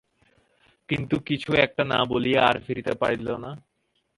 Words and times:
কিন্তু 0.89 1.15
কিছু-একটা 1.19 1.83
না 1.83 1.99
বলিয়া 2.05 2.41
আর 2.45 2.55
ফিরিতে 2.59 2.93
পারিল 2.93 3.27
না। 3.35 3.51